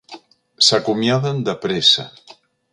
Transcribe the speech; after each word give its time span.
S'acomiaden 0.67 1.45
de 1.49 1.57
pressa. 1.67 2.09